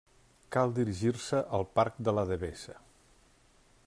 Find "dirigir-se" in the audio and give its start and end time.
0.79-1.41